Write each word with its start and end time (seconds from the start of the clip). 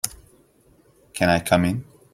Can 1.13 1.29
I 1.29 1.39
come 1.41 1.63
in? 1.65 1.85